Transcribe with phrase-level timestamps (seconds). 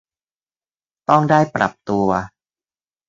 [1.09, 2.07] ต้องได้ปรับตัว